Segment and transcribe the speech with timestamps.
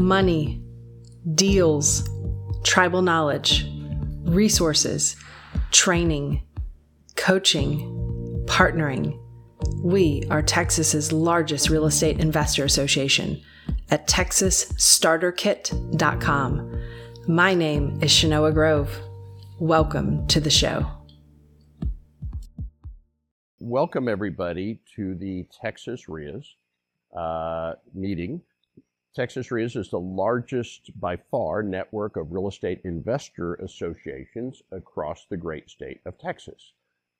[0.00, 0.60] money,
[1.34, 2.08] deals,
[2.64, 3.66] tribal knowledge,
[4.22, 5.14] resources,
[5.70, 6.42] training,
[7.16, 7.78] coaching,
[8.46, 9.20] partnering.
[9.84, 13.42] We are Texas's largest real estate investor association
[13.90, 16.82] at texasstarterkit.com.
[17.28, 18.98] My name is Shenoah Grove.
[19.58, 20.86] Welcome to the show.
[23.58, 26.46] Welcome, everybody, to the Texas REIAs
[27.14, 28.40] uh, meeting.
[29.12, 35.36] Texas REIAs is the largest, by far, network of real estate investor associations across the
[35.36, 36.74] great state of Texas,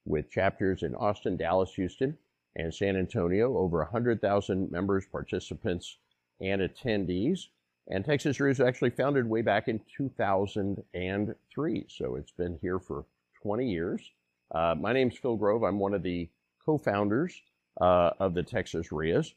[0.05, 2.17] with chapters in Austin, Dallas, Houston,
[2.55, 5.99] and San Antonio, over 100,000 members, participants,
[6.41, 7.47] and attendees.
[7.89, 13.05] And Texas REIAs was actually founded way back in 2003, so it's been here for
[13.43, 14.13] 20 years.
[14.55, 15.65] Uh, my name's Phill Grove.
[15.65, 16.29] I'm one of the
[16.65, 17.43] co-founders
[17.81, 19.35] uh, of the Texas REIAs,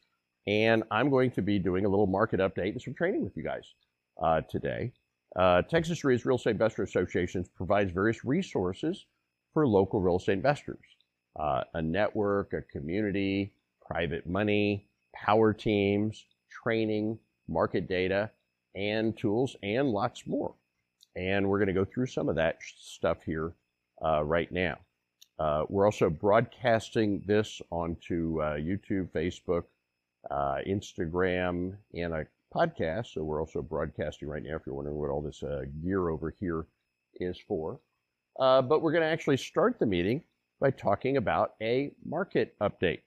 [0.47, 3.43] and I'm going to be doing a little market update and some training with you
[3.43, 3.73] guys
[4.21, 4.91] uh, today.
[5.35, 9.05] Uh, Texas Real Estate Investor Associations provides various resources
[9.53, 10.79] for local real estate investors,
[11.39, 13.53] uh, a network, a community,
[13.85, 18.29] private money, power teams, training, market data,
[18.75, 20.53] and tools, and lots more.
[21.15, 23.53] And we're going to go through some of that stuff here
[24.03, 24.77] uh, right now.
[25.39, 29.63] Uh, we're also broadcasting this onto uh, YouTube, Facebook,
[30.31, 33.13] uh, Instagram, and a podcast.
[33.13, 36.33] So we're also broadcasting right now if you're wondering what all this uh, gear over
[36.39, 36.65] here
[37.15, 37.79] is for.
[38.39, 40.23] Uh, but we're going to actually start the meeting
[40.59, 43.01] by talking about a market update.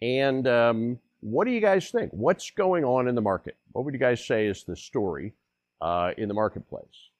[0.00, 2.10] And um, what do you guys think?
[2.12, 3.56] What's going on in the market?
[3.72, 5.34] What would you guys say is the story
[5.80, 7.10] uh, in the marketplace?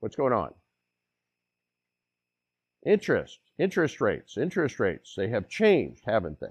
[0.00, 0.54] What's going on?
[2.84, 5.14] Interest, interest rates, interest rates.
[5.16, 6.48] They have changed, haven't they?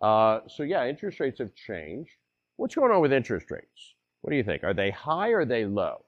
[0.00, 2.10] Uh, so yeah, interest rates have changed.
[2.56, 3.94] What's going on with interest rates?
[4.22, 4.64] What do you think?
[4.64, 6.04] Are they high or are they low?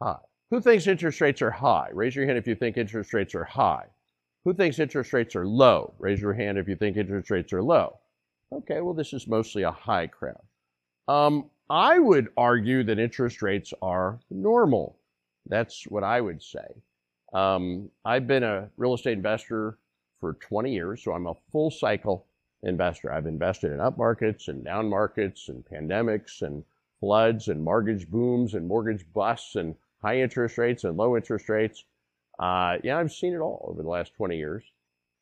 [0.00, 0.18] High.
[0.50, 1.88] Who thinks interest rates are high?
[1.92, 3.86] Raise your hand if you think interest rates are high.
[4.44, 5.94] Who thinks interest rates are low?
[5.98, 7.98] Raise your hand if you think interest rates are low.
[8.52, 10.42] Okay, well, this is mostly a high crowd.
[11.08, 14.98] Um, I would argue that interest rates are normal.
[15.46, 16.82] That's what I would say.
[17.32, 19.78] Um, I've been a real estate investor
[20.20, 22.26] for 20 years, so I'm a full cycle
[22.62, 23.12] investor.
[23.12, 26.64] I've invested in up markets and down markets and pandemics and
[27.00, 31.84] floods and mortgage booms and mortgage busts and high interest rates and low interest rates.
[32.38, 34.64] Uh, yeah, I've seen it all over the last 20 years.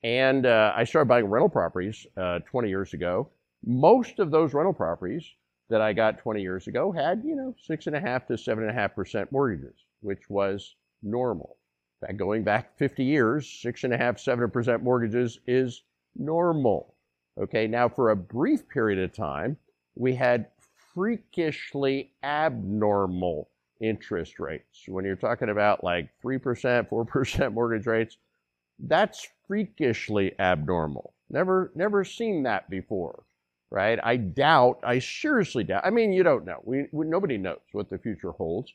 [0.02, 3.28] And uh, I started buying rental properties uh, 20 years ago.
[3.64, 5.24] Most of those rental properties
[5.68, 8.64] that I got 20 years ago had, you know, six and a half to seven
[8.64, 11.56] and a half percent mortgages, which was normal
[12.00, 15.82] In Fact, going back 50 years, six and a half, seven percent mortgages is
[16.16, 16.94] normal.
[17.40, 19.56] Okay, now for a brief period of time,
[19.94, 20.46] we had
[20.94, 23.48] freakishly abnormal
[23.80, 24.84] interest rates.
[24.86, 28.18] When you're talking about like 3%, 4% mortgage rates,
[28.78, 31.14] that's freakishly abnormal.
[31.30, 33.24] Never never seen that before,
[33.70, 33.98] right?
[34.02, 35.86] I doubt, I seriously doubt.
[35.86, 36.60] I mean, you don't know.
[36.64, 38.72] We, we nobody knows what the future holds,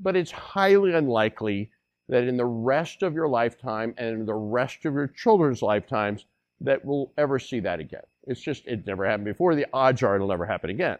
[0.00, 1.70] but it's highly unlikely
[2.08, 6.24] that in the rest of your lifetime and in the rest of your children's lifetimes
[6.60, 8.02] that we'll ever see that again.
[8.26, 9.54] It's just, it never happened before.
[9.54, 10.98] The odds are it'll never happen again.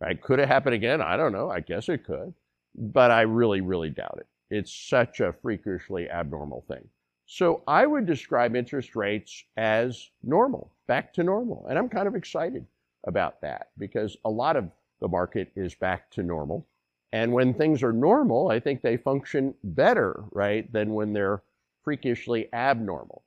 [0.00, 0.20] Right?
[0.20, 1.00] Could it happen again?
[1.00, 1.50] I don't know.
[1.50, 2.34] I guess it could.
[2.74, 4.26] But I really, really doubt it.
[4.50, 6.88] It's such a freakishly abnormal thing.
[7.24, 11.66] So I would describe interest rates as normal, back to normal.
[11.68, 12.64] And I'm kind of excited
[13.06, 16.66] about that because a lot of the market is back to normal.
[17.12, 21.42] And when things are normal, I think they function better, right, than when they're
[21.82, 23.22] freakishly abnormal.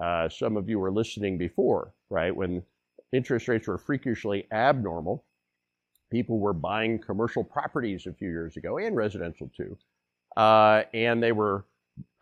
[0.00, 2.34] Uh, some of you were listening before, right?
[2.34, 2.62] When
[3.12, 5.24] interest rates were freakishly abnormal,
[6.10, 9.76] people were buying commercial properties a few years ago and residential too.
[10.36, 11.64] Uh, and they were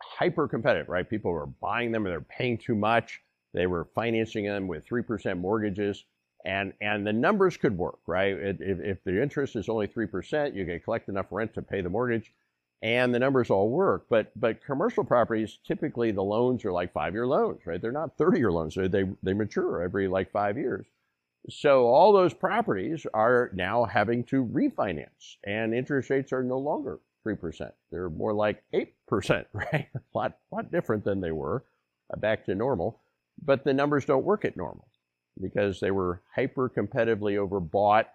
[0.01, 1.09] hyper competitive, right?
[1.09, 3.21] People were buying them and they're paying too much.
[3.53, 6.05] They were financing them with 3% mortgages
[6.45, 8.35] and and the numbers could work, right?
[8.37, 11.81] If, if the interest is only three percent, you can collect enough rent to pay
[11.81, 12.33] the mortgage,
[12.81, 14.05] and the numbers all work.
[14.09, 17.81] But but commercial properties typically the loans are like five year loans, right?
[17.81, 18.75] They're not thirty year loans.
[18.75, 20.85] They they mature every like five years.
[21.49, 26.99] So all those properties are now having to refinance, and interest rates are no longer
[27.23, 27.73] three percent.
[27.91, 29.87] They're more like eight percent, right?
[29.95, 31.65] A lot lot different than they were,
[32.13, 33.01] uh, back to normal.
[33.43, 34.87] But the numbers don't work at normal
[35.41, 38.05] because they were hyper competitively overbought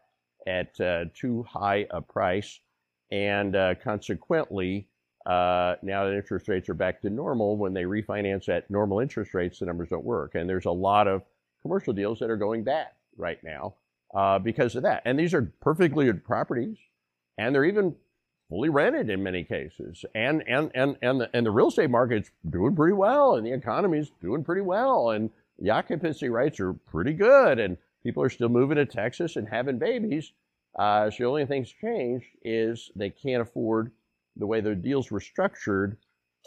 [0.47, 2.61] at uh, too high a price.
[3.11, 4.89] And uh, consequently,
[5.27, 9.35] uh, now that interest rates are back to normal, when they refinance at normal interest
[9.35, 10.35] rates, the numbers don't work.
[10.35, 11.23] And there's a lot of
[11.63, 13.75] commercial deals that are going bad right now
[14.15, 15.03] uh, because of that.
[15.05, 16.79] And these are perfectly good properties.
[17.39, 17.95] and they're even
[18.49, 20.05] fully rented in many cases.
[20.15, 23.53] And and and and the, and the real estate market's doing pretty well, and the
[23.53, 28.49] economy's doing pretty well, and the occupancy rates are pretty good, and people are still
[28.49, 30.33] moving to Texas and having babies.
[30.79, 33.93] Uh, so the only thing that's changed is they can't afford
[34.37, 35.97] the way the deals were structured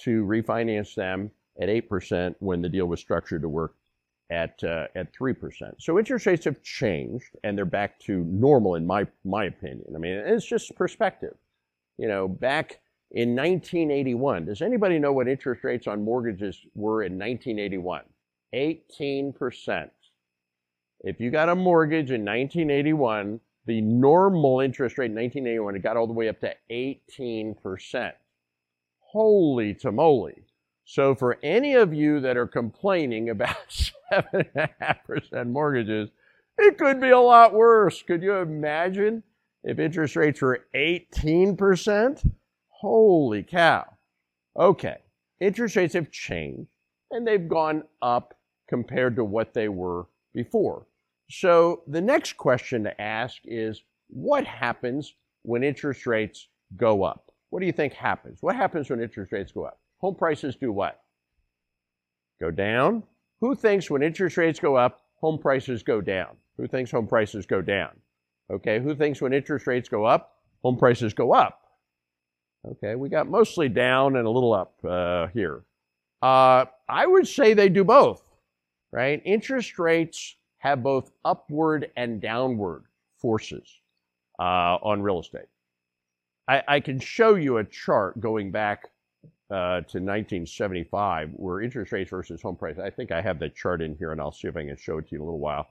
[0.01, 3.75] to refinance them at 8% when the deal was structured to work
[4.29, 5.73] at uh, at 3%.
[5.79, 9.93] So interest rates have changed and they're back to normal in my my opinion.
[9.95, 11.35] I mean, it's just perspective.
[11.97, 12.79] You know, back
[13.11, 18.03] in 1981, does anybody know what interest rates on mortgages were in 1981?
[18.53, 19.89] 18%.
[21.01, 25.97] If you got a mortgage in 1981, the normal interest rate in 1981 it got
[25.97, 28.11] all the way up to 18%.
[28.99, 30.43] Holy tamale.
[30.85, 33.57] So for any of you that are complaining about
[34.11, 36.09] 7.5% mortgages,
[36.57, 38.01] it could be a lot worse.
[38.01, 39.23] Could you imagine
[39.63, 42.31] if interest rates were 18%?
[42.69, 43.85] Holy cow.
[44.57, 44.97] Okay,
[45.39, 46.69] interest rates have changed
[47.11, 48.35] and they've gone up
[48.67, 50.85] compared to what they were before.
[51.29, 57.31] So the next question to ask is what happens when interest rates go up?
[57.51, 58.39] What do you think happens?
[58.41, 59.79] What happens when interest rates go up?
[59.99, 61.01] Home prices do what?
[62.39, 63.03] Go down.
[63.41, 66.35] Who thinks when interest rates go up, home prices go down?
[66.57, 67.91] Who thinks home prices go down?
[68.51, 71.61] Okay, who thinks when interest rates go up, home prices go up?
[72.67, 75.63] Okay, we got mostly down and a little up uh, here.
[76.21, 78.23] Uh, I would say they do both,
[78.91, 79.21] right?
[79.23, 82.83] Interest rates have both upward and downward
[83.17, 83.79] forces
[84.39, 85.47] uh, on real estate.
[86.47, 88.89] I, I, can show you a chart going back
[89.51, 92.77] uh, to 1975 where interest rates versus home price.
[92.77, 94.97] I think I have that chart in here and I'll see if I can show
[94.99, 95.67] it to you in a little while.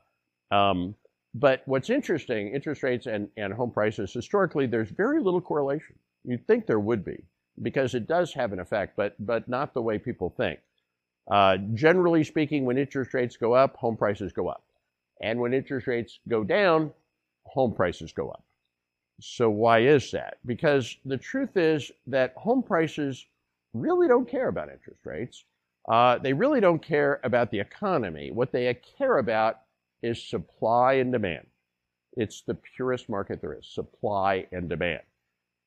[0.50, 0.94] Um,
[1.34, 5.96] but what's interesting, interest rates and, and home prices, historically, there's very little correlation.
[6.25, 7.25] You'd think there would be
[7.62, 10.61] because it does have an effect, but, but not the way people think.
[11.31, 14.64] Uh, generally speaking, when interest rates go up, home prices go up.
[15.20, 16.93] And when interest rates go down,
[17.44, 18.44] home prices go up.
[19.20, 20.38] So, why is that?
[20.47, 23.26] Because the truth is that home prices
[23.75, 25.44] really don't care about interest rates.
[25.88, 28.31] Uh, they really don't care about the economy.
[28.31, 29.61] What they care about
[30.03, 31.47] is supply and demand.
[32.17, 35.03] It's the purest market there is supply and demand,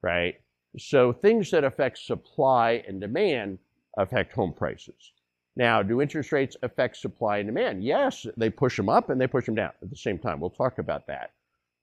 [0.02, 0.40] right?
[0.78, 3.60] So, things that affect supply and demand
[3.98, 5.12] affect home prices.
[5.56, 7.84] Now, do interest rates affect supply and demand?
[7.84, 10.40] Yes, they push them up and they push them down at the same time.
[10.40, 11.32] We'll talk about that.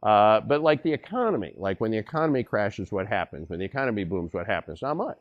[0.02, 3.48] Uh, but like the economy, like when the economy crashes, what happens?
[3.48, 4.80] When the economy booms, what happens?
[4.80, 5.18] Not much.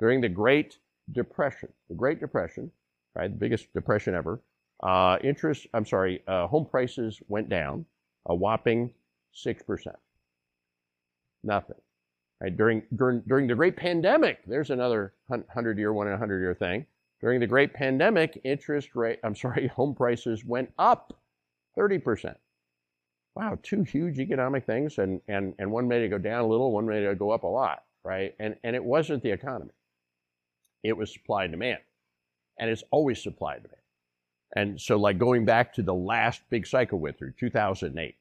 [0.00, 0.78] During the Great
[1.10, 2.70] Depression, the Great Depression,
[3.14, 4.40] right, the biggest depression ever,
[4.82, 7.84] uh, interest, I'm sorry, uh, home prices went down
[8.26, 8.94] a whopping
[9.34, 9.86] 6%.
[11.44, 11.76] Nothing.
[12.40, 16.54] Right, during, during, during the Great Pandemic, there's another 100 year, one in 100 year
[16.54, 16.86] thing.
[17.22, 21.16] During the great pandemic, interest rate, I'm sorry, home prices went up
[21.78, 22.34] 30%.
[23.34, 26.72] Wow, two huge economic things, and, and, and one made it go down a little,
[26.72, 28.34] one made it go up a lot, right?
[28.38, 29.70] And, and it wasn't the economy,
[30.82, 31.78] it was supply and demand.
[32.58, 33.78] And it's always supply and demand.
[34.54, 38.14] And so, like going back to the last big cycle went through, 2008.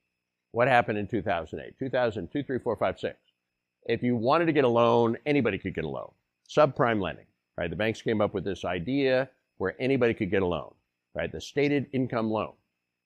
[0.54, 1.78] What happened in 2008?
[1.78, 3.18] 2002, 3, 4, 5, 6.
[3.88, 6.12] If you wanted to get a loan, anybody could get a loan.
[6.50, 7.26] Subprime lending
[7.62, 7.70] right?
[7.70, 10.74] The banks came up with this idea where anybody could get a loan,
[11.14, 11.32] right?
[11.32, 12.54] The stated income loan,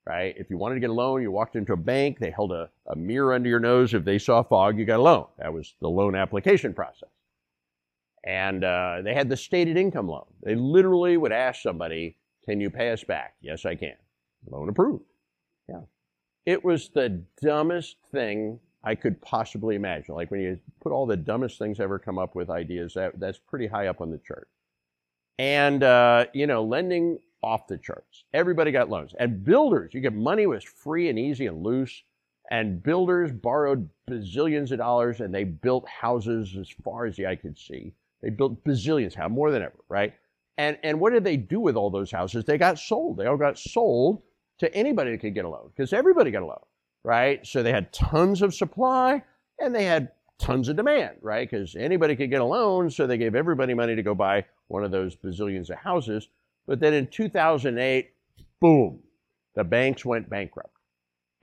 [0.07, 0.33] right?
[0.37, 2.69] If you wanted to get a loan, you walked into a bank, they held a,
[2.87, 3.93] a mirror under your nose.
[3.93, 5.25] If they saw fog, you got a loan.
[5.39, 7.09] That was the loan application process.
[8.23, 10.23] And uh, they had the stated income loan.
[10.41, 13.35] They literally would ask somebody, Can you pay us back?
[13.41, 13.97] Yes, I can.
[14.49, 15.03] Loan approved.
[15.67, 15.81] Yeah.
[16.45, 20.13] It was the dumbest thing I could possibly imagine.
[20.13, 23.39] Like when you put all the dumbest things ever come up with ideas, that, that's
[23.39, 24.47] pretty high up on the chart.
[25.39, 28.23] And, uh, you know, lending off the charts.
[28.33, 29.13] Everybody got loans.
[29.19, 32.03] And builders, you get money was free and easy and loose.
[32.51, 37.35] And builders borrowed bazillions of dollars and they built houses as far as the eye
[37.35, 37.91] could see.
[38.21, 40.13] They built bazillions, how more than ever, right?
[40.57, 42.45] And, and what did they do with all those houses?
[42.45, 43.17] They got sold.
[43.17, 44.21] They all got sold
[44.59, 46.61] to anybody that could get a loan because everybody got a loan
[47.05, 47.45] right?
[47.45, 49.23] So they had tons of supply
[49.59, 51.49] and they had tons of demand, right?
[51.49, 54.83] Because anybody could get a loan, so they gave everybody money to go buy one
[54.83, 56.29] of those bazillions of houses.
[56.67, 58.09] But then in 2008,
[58.59, 58.99] boom,
[59.53, 60.75] the banks went bankrupt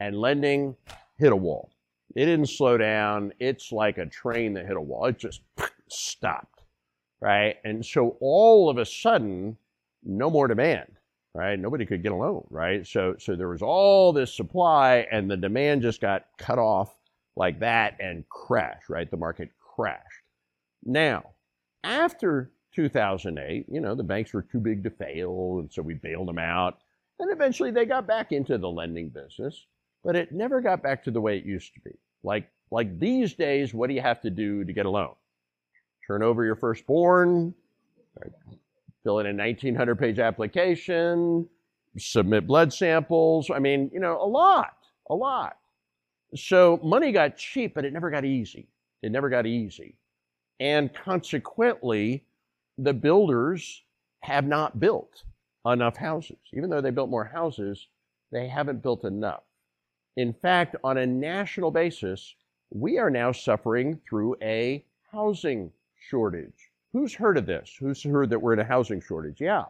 [0.00, 0.76] and lending
[1.16, 1.70] hit a wall.
[2.16, 3.32] It didn't slow down.
[3.38, 5.06] It's like a train that hit a wall.
[5.06, 5.42] It just
[5.88, 6.64] stopped,
[7.20, 7.56] right?
[7.64, 9.56] And so all of a sudden,
[10.02, 10.88] no more demand
[11.34, 11.58] right?
[11.58, 12.86] Nobody could get a loan, right?
[12.86, 16.94] So, so there was all this supply and the demand just got cut off
[17.36, 19.10] like that and crashed, right?
[19.10, 20.02] The market crashed.
[20.84, 21.30] Now,
[21.84, 26.28] after 2008, you know, the banks were too big to fail, and so we bailed
[26.28, 26.78] them out.
[27.18, 29.66] And eventually they got back into the lending business,
[30.02, 31.92] but it never got back to the way it used to be.
[32.22, 35.14] Like, like these days, what do you have to do to get a loan?
[36.06, 37.54] Turn over your firstborn,
[39.02, 41.48] fill in a 1900 page application,
[41.98, 43.50] submit blood samples.
[43.50, 44.76] I mean, you know, a lot,
[45.10, 45.56] a lot.
[46.34, 48.68] So money got cheap, but it never got easy.
[49.02, 49.96] It never got easy.
[50.60, 52.24] And consequently,
[52.78, 53.82] the builders
[54.20, 55.24] have not built
[55.66, 56.38] enough houses.
[56.54, 57.88] Even though they built more houses,
[58.30, 59.42] they haven't built enough.
[60.16, 62.34] In fact, on a national basis,
[62.70, 65.70] we are now suffering through a housing
[66.08, 66.71] shortage.
[66.92, 67.74] Who's heard of this?
[67.78, 69.40] Who's heard that we're in a housing shortage?
[69.40, 69.64] Yeah.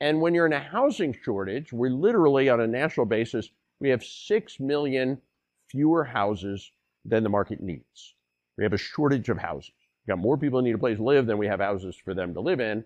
[0.00, 4.04] And when you're in a housing shortage, we're literally on a national basis, we have
[4.04, 5.20] 6 million
[5.68, 6.70] fewer houses
[7.04, 8.14] than the market needs.
[8.56, 9.72] We have a shortage of houses.
[10.06, 12.34] We've got more people need a place to live than we have houses for them
[12.34, 12.84] to live in.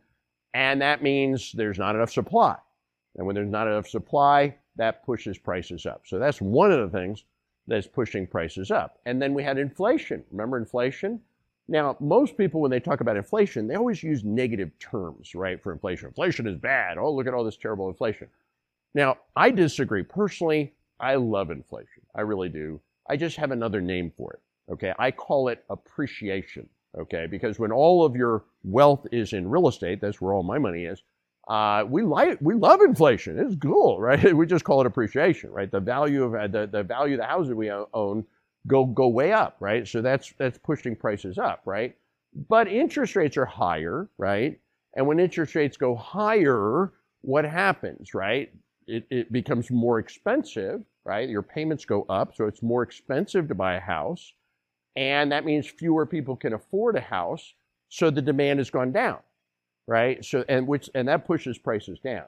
[0.54, 2.56] And that means there's not enough supply.
[3.16, 6.02] And when there's not enough supply, that pushes prices up.
[6.06, 7.24] So that's one of the things
[7.66, 8.98] that's pushing prices up.
[9.04, 10.24] And then we had inflation.
[10.30, 11.20] Remember inflation?
[11.68, 15.72] Now, most people, when they talk about inflation, they always use negative terms, right, for
[15.72, 16.08] inflation.
[16.08, 16.96] Inflation is bad.
[16.96, 18.28] Oh, look at all this terrible inflation.
[18.94, 20.02] Now, I disagree.
[20.02, 22.02] Personally, I love inflation.
[22.14, 22.80] I really do.
[23.08, 24.40] I just have another name for it.
[24.72, 24.94] Okay.
[24.98, 26.68] I call it appreciation.
[26.98, 27.26] Okay.
[27.26, 30.84] Because when all of your wealth is in real estate, that's where all my money
[30.84, 31.02] is.
[31.48, 33.38] Uh, we like we love inflation.
[33.38, 34.36] It's cool, right?
[34.36, 35.70] We just call it appreciation, right?
[35.70, 38.24] The value of uh, the, the value of the houses we own
[38.66, 39.86] go go way up, right?
[39.86, 41.96] So that's that's pushing prices up, right?
[42.48, 44.60] But interest rates are higher, right?
[44.94, 48.52] And when interest rates go higher, what happens, right?
[48.86, 51.28] It, it becomes more expensive, right?
[51.28, 54.32] Your payments go up, so it's more expensive to buy a house.
[54.96, 57.54] And that means fewer people can afford a house,
[57.88, 59.18] so the demand has gone down,
[59.86, 60.24] right?
[60.24, 62.26] So and which and that pushes prices down.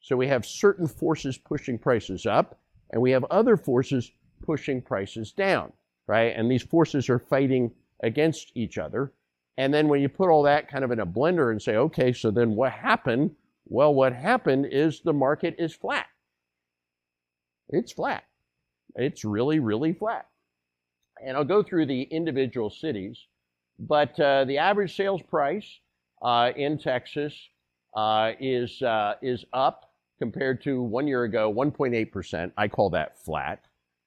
[0.00, 4.12] So we have certain forces pushing prices up, and we have other forces
[4.44, 5.72] pushing prices down,
[6.06, 6.34] right?
[6.36, 7.72] And these forces are fighting
[8.02, 9.12] against each other.
[9.56, 12.12] And then when you put all that kind of in a blender and say, okay,
[12.12, 13.34] so then what happened?
[13.66, 16.06] Well, what happened is the market is flat.
[17.68, 18.24] It's flat.
[18.96, 20.26] It's really, really flat.
[21.24, 23.18] And I'll go through the individual cities,
[23.78, 25.80] but uh, the average sales price
[26.22, 27.34] uh, in Texas
[27.96, 32.52] uh, is uh, is up compared to one year ago, 1.8 percent.
[32.56, 33.64] I call that flat.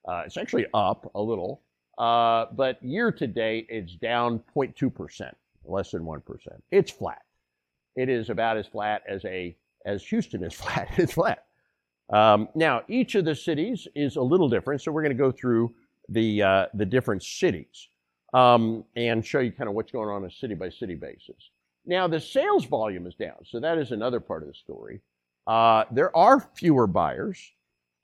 [0.07, 1.61] Uh, it's actually up a little,
[1.97, 5.35] uh, but year to date, it's down 0.2 percent,
[5.65, 6.63] less than one percent.
[6.71, 7.23] It's flat.
[7.95, 10.89] It is about as flat as a as Houston is flat.
[10.97, 11.45] It's flat.
[12.09, 15.31] Um, now, each of the cities is a little different, so we're going to go
[15.31, 15.73] through
[16.09, 17.89] the uh, the different cities
[18.33, 21.49] um, and show you kind of what's going on on a city by city basis.
[21.85, 25.01] Now, the sales volume is down, so that is another part of the story.
[25.47, 27.53] Uh, there are fewer buyers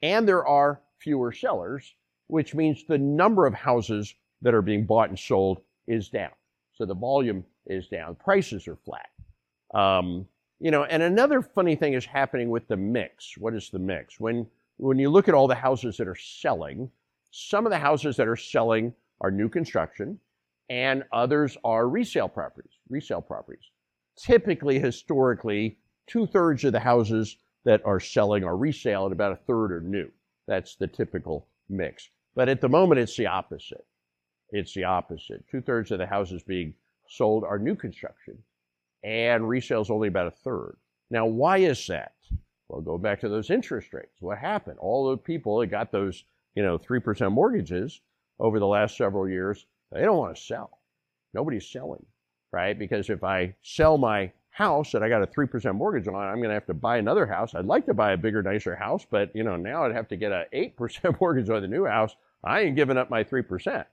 [0.01, 1.95] and there are fewer sellers,
[2.27, 6.31] which means the number of houses that are being bought and sold is down.
[6.73, 8.15] So the volume is down.
[8.15, 9.09] Prices are flat.
[9.73, 10.25] Um,
[10.59, 13.37] you know, and another funny thing is happening with the mix.
[13.37, 14.19] What is the mix?
[14.19, 16.89] When when you look at all the houses that are selling,
[17.31, 20.19] some of the houses that are selling are new construction,
[20.69, 22.71] and others are resale properties.
[22.89, 23.69] Resale properties.
[24.17, 29.37] Typically, historically, two thirds of the houses that are selling are resale, and about a
[29.47, 30.09] third are new.
[30.47, 32.09] That's the typical mix.
[32.35, 33.85] But at the moment, it's the opposite.
[34.49, 35.43] It's the opposite.
[35.49, 36.73] Two thirds of the houses being
[37.07, 38.37] sold are new construction,
[39.03, 40.77] and resale is only about a third.
[41.09, 42.13] Now, why is that?
[42.67, 44.21] Well, go back to those interest rates.
[44.21, 44.79] What happened?
[44.79, 46.23] All the people that got those,
[46.55, 48.01] you know, 3% mortgages
[48.39, 50.79] over the last several years, they don't want to sell.
[51.33, 52.05] Nobody's selling,
[52.51, 52.77] right?
[52.77, 56.49] Because if I sell my house that I got a 3% mortgage on, I'm going
[56.49, 57.55] to have to buy another house.
[57.55, 60.15] I'd like to buy a bigger, nicer house, but, you know, now I'd have to
[60.15, 62.15] get a 8% mortgage on the new house.
[62.43, 63.85] I ain't giving up my 3%.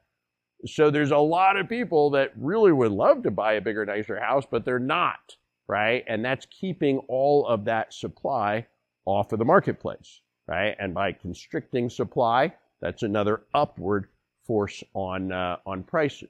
[0.67, 4.21] So there's a lot of people that really would love to buy a bigger, nicer
[4.21, 5.37] house, but they're not,
[5.67, 6.05] right?
[6.07, 8.67] And that's keeping all of that supply
[9.07, 10.77] off of the marketplace, right?
[10.79, 12.53] And by constricting supply,
[12.83, 14.09] that's another upward
[14.47, 16.29] force on uh, on prices.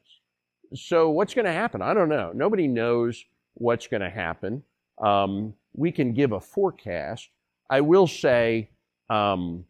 [0.74, 1.82] So what's going to happen?
[1.82, 2.30] I don't know.
[2.32, 3.24] Nobody knows
[3.60, 4.62] what's going to happen.
[5.00, 7.28] Um, we can give a forecast.
[7.68, 8.70] I will say,
[9.08, 9.64] um,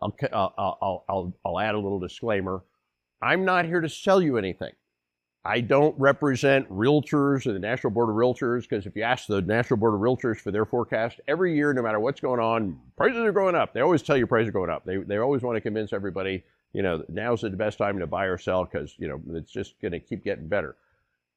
[0.00, 2.62] I'll, I'll, I'll, I'll, add a little disclaimer.
[3.20, 4.72] I'm not here to sell you anything.
[5.44, 9.40] I don't represent realtors or the National Board of Realtors because if you ask the
[9.40, 13.18] National Board of Realtors for their forecast, every year, no matter what's going on, prices
[13.18, 13.72] are going up.
[13.72, 14.84] They always tell you prices are going up.
[14.84, 18.26] They, they always want to convince everybody, you know, now's the best time to buy
[18.26, 20.76] or sell because, you know, it's just going to keep getting better.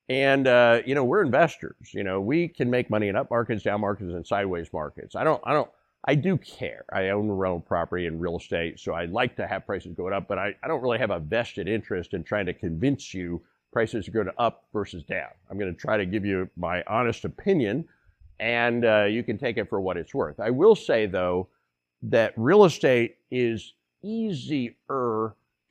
[0.09, 1.93] And, uh, you know, we're investors.
[1.93, 5.15] You know, we can make money in up markets, down markets, and sideways markets.
[5.15, 5.69] I don't, I don't,
[6.05, 6.83] I do care.
[6.91, 10.27] I own rental property and real estate, so I'd like to have prices going up,
[10.27, 13.41] but I, I don't really have a vested interest in trying to convince you
[13.71, 15.29] prices are going to up versus down.
[15.49, 17.85] I'm going to try to give you my honest opinion,
[18.39, 20.39] and uh, you can take it for what it's worth.
[20.41, 21.47] I will say, though,
[22.03, 24.75] that real estate is easier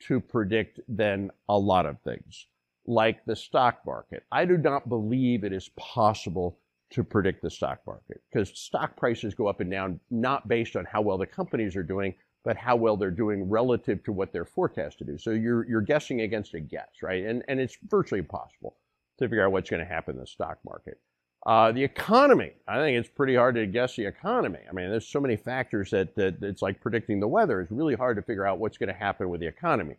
[0.01, 2.47] to predict than a lot of things,
[2.87, 4.25] like the stock market.
[4.33, 6.59] I do not believe it is possible
[6.91, 10.85] to predict the stock market because stock prices go up and down not based on
[10.85, 14.45] how well the companies are doing, but how well they're doing relative to what they're
[14.45, 15.17] forecast to do.
[15.17, 17.25] So you're, you're guessing against a guess, right?
[17.25, 18.77] And, and it's virtually impossible
[19.19, 21.01] to figure out what's going to happen in the stock market.
[21.47, 24.61] Uh, the economy, I think it's pretty hard to guess the economy.
[24.69, 27.61] I mean, there's so many factors that, that it's like predicting the weather.
[27.61, 29.97] It's really hard to figure out what's going to happen with the economy.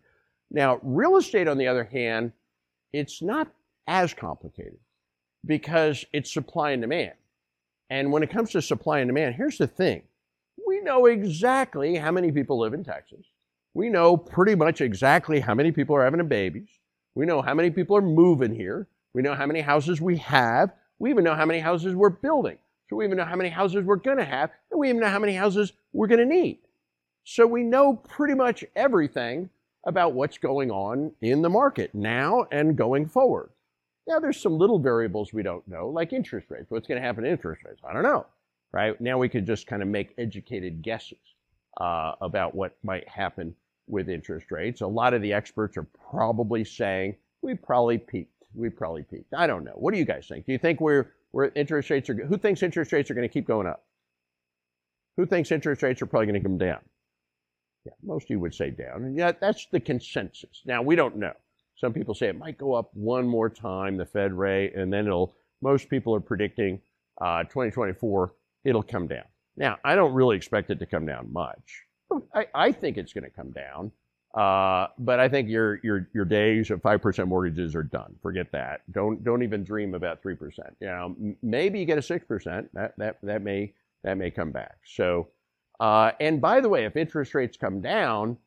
[0.52, 2.32] Now, real estate, on the other hand,
[2.94, 3.52] it's not
[3.88, 4.78] as complicated
[5.46, 7.14] because it's supply and demand.
[7.90, 10.04] And when it comes to supply and demand, here's the thing
[10.66, 13.26] we know exactly how many people live in Texas.
[13.74, 16.70] We know pretty much exactly how many people are having babies.
[17.16, 18.88] We know how many people are moving here.
[19.14, 20.74] We know how many houses we have.
[21.00, 22.58] We even know how many houses we're building.
[22.90, 24.52] So we even know how many houses we're going to have.
[24.72, 26.60] And we even know how many houses we're going to need.
[27.24, 29.50] So we know pretty much everything
[29.86, 33.50] about what's going on in the market now and going forward.
[34.08, 36.66] Now, there's some little variables we don't know, like interest rates.
[36.70, 37.82] What's going to happen to interest rates?
[37.88, 38.26] I don't know
[38.74, 39.00] right?
[39.00, 41.20] Now we could just kind of make educated guesses
[41.80, 43.56] uh, about what might happen
[43.88, 44.82] with interest rates.
[44.82, 48.32] A lot of the experts are probably saying we probably peaked.
[48.56, 49.34] We probably peaked.
[49.34, 49.74] I don't know.
[49.76, 50.46] What do you guys think?
[50.46, 51.08] Do you think we're
[51.56, 52.14] interest rates are?
[52.14, 53.86] Who thinks interest rates are going to keep going up?
[55.18, 56.80] Who thinks interest rates are probably going to come down?
[57.86, 59.04] Yeah, most of you would say down.
[59.04, 60.62] And yeah, that's the consensus.
[60.66, 61.34] Now we don't know.
[61.76, 65.08] Some people say it might go up one more time, the Fed rate, and then
[65.08, 65.36] it'll.
[65.62, 66.82] Most people are predicting
[67.22, 69.26] uh, 2024 it'll come down.
[69.56, 71.84] Now, I don't really expect it to come down much.
[72.34, 73.92] I, I think it's going to come down,
[74.36, 78.16] uh, but I think your your your days of five percent mortgages are done.
[78.22, 78.82] Forget that.
[78.92, 80.76] Don't don't even dream about three percent.
[80.80, 82.70] You know, maybe you get a six percent.
[82.74, 84.78] That that that may that may come back.
[84.86, 85.28] So,
[85.84, 88.38] uh, and by the way, if interest rates come down,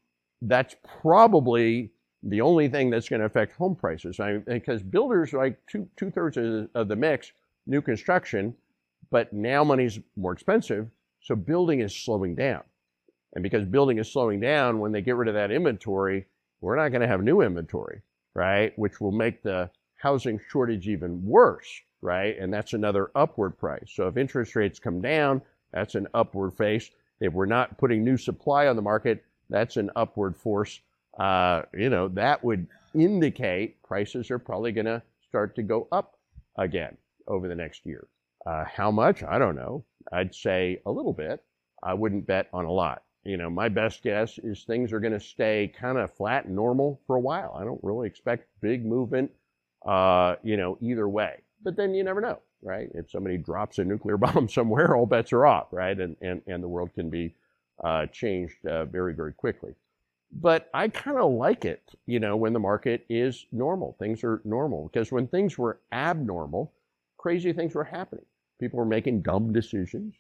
[0.42, 4.20] that's probably the only thing that's going to affect home prices.
[4.20, 7.32] I because builders like two two thirds of, of the mix,
[7.66, 8.54] new construction
[9.10, 10.88] but now money's more expensive,
[11.20, 12.62] so building is slowing down.
[13.34, 16.26] And because building is slowing down, when they get rid of that inventory,
[16.60, 18.02] we're not going to have new inventory,
[18.34, 18.76] right?
[18.78, 22.36] Which will make the housing shortage even worse, right?
[22.38, 23.90] And that's another upward price.
[23.94, 26.90] So if interest rates come down, that's an upward face.
[27.20, 30.80] If we're not putting new supply on the market, that's an upward force.
[31.18, 36.18] Uh, you know, that would indicate prices are probably going to start to go up
[36.58, 38.06] again over the next year.
[38.44, 39.22] Uh, how much?
[39.22, 39.84] I don't know.
[40.12, 41.42] I'd say a little bit.
[41.82, 43.02] I wouldn't bet on a lot.
[43.24, 46.54] You know, my best guess is things are going to stay kind of flat and
[46.54, 47.56] normal for a while.
[47.58, 49.32] I don't really expect big movement,
[49.84, 51.42] uh, you know, either way.
[51.64, 52.88] But then you never know, right?
[52.94, 55.98] If somebody drops a nuclear bomb somewhere, all bets are off, right?
[55.98, 57.34] And, and, and the world can be
[57.82, 59.74] uh, changed uh, very, very quickly.
[60.32, 63.96] But I kind of like it, you know, when the market is normal.
[63.98, 66.72] Things are normal because when things were abnormal,
[67.16, 68.24] crazy things were happening.
[68.58, 70.14] People were making dumb decisions.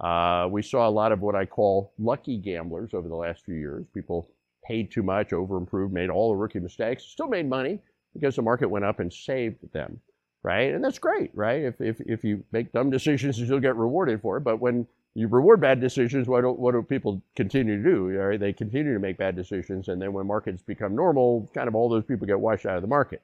[0.00, 3.54] Uh, we saw a lot of what I call lucky gamblers over the last few
[3.54, 3.86] years.
[3.94, 4.28] People
[4.64, 7.78] paid too much, overimproved, made all the rookie mistakes, still made money
[8.12, 10.00] because the market went up and saved them,
[10.44, 10.74] right?
[10.74, 11.62] And that's great, right?
[11.64, 14.42] If, if, if you make dumb decisions, you'll get rewarded for it.
[14.42, 18.08] But when you reward bad decisions, what do, what do people continue to do?
[18.10, 18.38] Right?
[18.38, 19.88] They continue to make bad decisions.
[19.88, 22.82] And then when markets become normal, kind of all those people get washed out of
[22.82, 23.22] the market.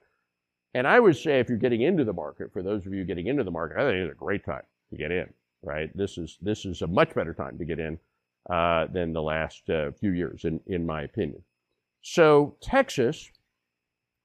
[0.73, 3.27] And I would say if you're getting into the market, for those of you getting
[3.27, 5.29] into the market, I think it's a great time to get in,
[5.63, 5.95] right?
[5.97, 7.99] This is, this is a much better time to get in
[8.49, 11.43] uh, than the last uh, few years, in, in my opinion.
[12.03, 13.31] So Texas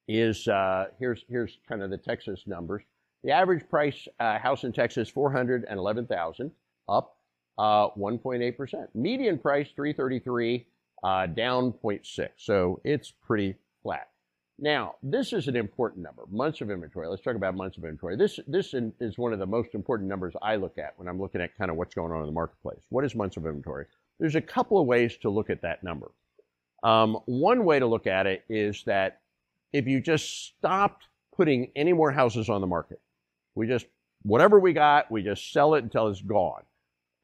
[0.08, 2.84] is, uh, here's, here's kind of the Texas numbers.
[3.24, 6.52] The average price uh, house in Texas, 411000
[6.88, 7.18] up
[7.58, 8.74] 1.8%.
[8.74, 10.66] Uh, Median price, 333
[11.04, 12.30] uh, down 0.6.
[12.38, 14.10] So it's pretty flat.
[14.58, 17.08] Now, this is an important number, months of inventory.
[17.10, 18.16] Let's talk about months of inventory.
[18.16, 21.42] This, this is one of the most important numbers I look at when I'm looking
[21.42, 22.80] at kind of what's going on in the marketplace.
[22.90, 23.86] What is months of inventory?
[24.18, 26.12] There's a couple of ways to look at that number.
[26.84, 29.20] Um, one way to look at it is that
[29.76, 33.02] if you just stopped putting any more houses on the market.
[33.56, 33.88] We just,
[34.24, 36.64] whatever we got, we just sell it until it's gone.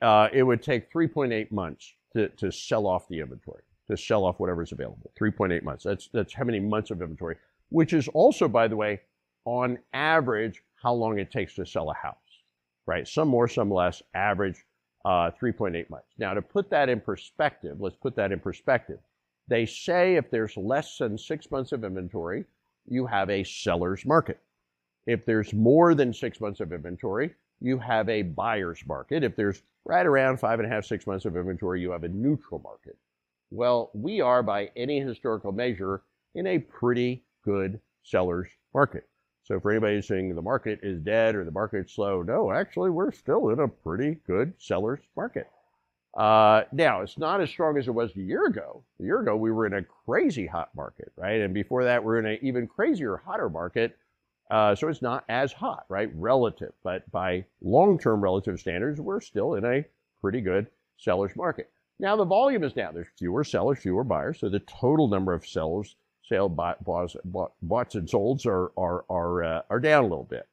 [0.01, 4.37] Uh, it would take 3.8 months to, to sell off the inventory, to sell off
[4.37, 5.11] whatever's available.
[5.19, 5.85] 3.8 months.
[5.85, 7.37] That's, that's how many months of inventory,
[7.69, 8.99] which is also, by the way,
[9.45, 12.15] on average, how long it takes to sell a house,
[12.85, 13.07] right?
[13.07, 14.57] Some more, some less, average
[15.05, 16.07] uh, 3.8 months.
[16.17, 18.99] Now, to put that in perspective, let's put that in perspective.
[19.51, 22.45] They say if there's less than six months of inventory,
[22.87, 24.39] you have a seller's market.
[25.07, 29.25] If there's more than six months of inventory, you have a buyer's market.
[29.25, 32.07] If there's right around five and a half, six months of inventory, you have a
[32.07, 32.97] neutral market.
[33.49, 39.09] Well, we are, by any historical measure, in a pretty good seller's market.
[39.43, 43.11] So for anybody saying the market is dead or the market's slow, no, actually we're
[43.11, 45.47] still in a pretty good seller's market.
[46.13, 48.83] Uh, now it's not as strong as it was a year ago.
[48.99, 51.41] A year ago we were in a crazy hot market, right?
[51.41, 53.97] And before that we're in an even crazier, hotter market.
[54.49, 56.11] Uh, so it's not as hot, right?
[56.13, 59.85] Relative, but by long-term relative standards, we're still in a
[60.19, 61.71] pretty good seller's market.
[61.99, 62.93] Now the volume is down.
[62.93, 65.95] There's fewer sellers, fewer buyers, so the total number of sellers
[66.31, 67.15] sale boughts,
[67.61, 70.47] boughts and solds are, are, are, uh, are down a little bit.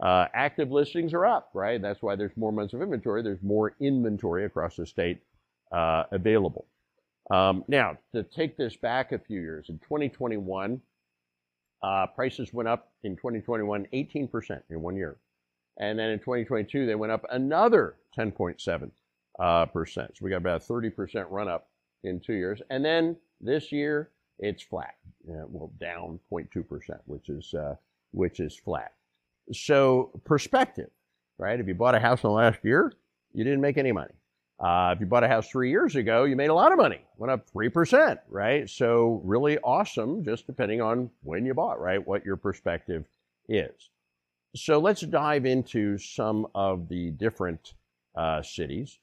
[0.00, 1.82] Uh, active listings are up, right?
[1.82, 3.22] That's why there's more months of inventory.
[3.22, 5.20] There's more inventory across the state
[5.72, 6.66] uh, available.
[7.30, 10.80] Um, now, to take this back a few years, in 2021,
[11.82, 15.16] uh, prices went up in 2021 18% in one year.
[15.78, 18.90] And then in 2022, they went up another 10.7%.
[19.38, 19.66] Uh.
[19.84, 21.68] So we got about a 30% run up
[22.02, 22.60] in two years.
[22.70, 24.94] And then this year, it's flat.
[25.28, 27.74] Uh, well, down 0.2%, which is uh,
[28.12, 28.92] which is flat.
[29.52, 30.90] So perspective,
[31.38, 31.58] right?
[31.58, 32.92] If you bought a house in the last year,
[33.32, 34.14] you didn't make any money.
[34.60, 37.00] Uh, if you bought a house three years ago, you made a lot of money,
[37.16, 38.68] went up 3%, right?
[38.68, 42.04] So really awesome, just depending on when you bought, right?
[42.04, 43.06] What your perspective
[43.48, 43.90] is.
[44.56, 47.74] So let's dive into some of the different
[48.16, 48.98] uh, cities.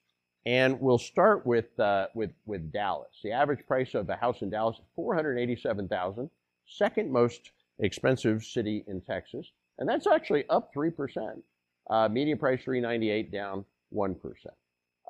[0.45, 3.19] And we'll start with, uh, with, with Dallas.
[3.23, 6.29] The average price of a house in Dallas, 487000
[6.67, 9.51] second most expensive city in Texas.
[9.77, 11.41] And that's actually up 3%.
[11.89, 14.15] Uh, median price 398 down 1%.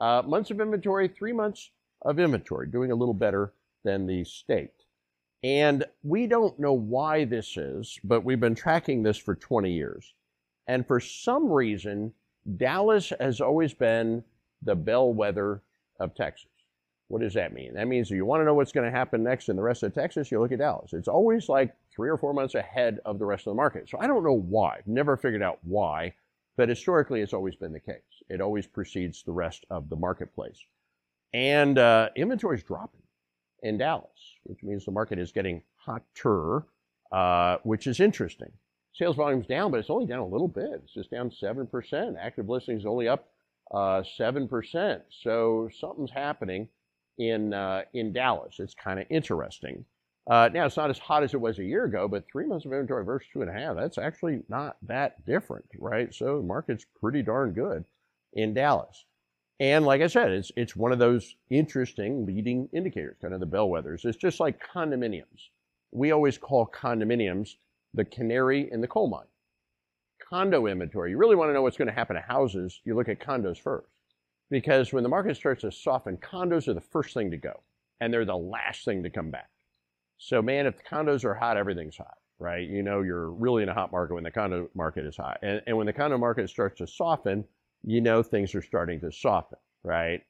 [0.01, 1.71] Uh, months of inventory, three months
[2.03, 4.71] of inventory, doing a little better than the state.
[5.43, 10.13] And we don't know why this is, but we've been tracking this for 20 years.
[10.67, 12.13] And for some reason,
[12.57, 14.23] Dallas has always been
[14.63, 15.61] the bellwether
[15.99, 16.49] of Texas.
[17.07, 17.75] What does that mean?
[17.75, 19.83] That means if you want to know what's going to happen next in the rest
[19.83, 20.93] of Texas, you look at Dallas.
[20.93, 23.87] It's always like three or four months ahead of the rest of the market.
[23.89, 24.81] So I don't know why.
[24.87, 26.13] Never figured out why,
[26.57, 28.01] but historically it's always been the case.
[28.27, 30.65] It always precedes the rest of the marketplace.
[31.33, 33.01] And uh, inventory is dropping
[33.61, 36.63] in Dallas, which means the market is getting hotter,
[37.11, 38.51] uh, which is interesting.
[38.93, 40.81] Sales volume's down, but it's only down a little bit.
[40.83, 42.15] It's just down 7%.
[42.19, 43.27] Active listings is only up
[43.71, 45.01] uh, 7%.
[45.09, 46.69] So something's happening
[47.17, 48.55] in, uh, in Dallas.
[48.59, 49.85] It's kind of interesting.
[50.27, 52.65] Uh, now, it's not as hot as it was a year ago, but three months
[52.65, 56.13] of inventory versus two and a half, that's actually not that different, right?
[56.13, 57.85] So the market's pretty darn good
[58.33, 59.05] in Dallas.
[59.59, 63.45] And like I said, it's, it's one of those interesting leading indicators, kind of the
[63.45, 64.03] bellwethers.
[64.03, 65.49] It's just like condominiums.
[65.91, 67.55] We always call condominiums
[67.93, 69.27] the canary in the coal mine
[70.29, 73.09] condo inventory, you really want to know what's going to happen to houses, you look
[73.09, 73.87] at condos first.
[74.49, 77.61] Because when the market starts to soften, condos are the first thing to go,
[77.99, 79.49] and they're the last thing to come back.
[80.17, 82.67] So, man, if the condos are hot, everything's hot, right?
[82.67, 85.39] You know, you're really in a hot market when the condo market is hot.
[85.41, 87.43] And, and when the condo market starts to soften,
[87.83, 90.21] you know things are starting to soften, right?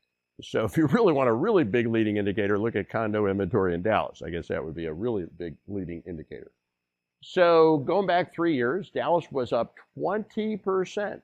[0.41, 3.81] So, if you really want a really big leading indicator, look at condo inventory in
[3.81, 4.21] Dallas.
[4.25, 6.51] I guess that would be a really big leading indicator.
[7.27, 11.21] So going back three years, Dallas was up 20%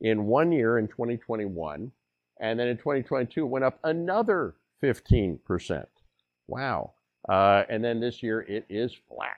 [0.00, 1.90] in one year in 2021.
[2.42, 5.86] And then in 2022, it went up another 15%.
[6.48, 6.92] Wow.
[7.28, 9.36] Uh, and then this year, it is flat,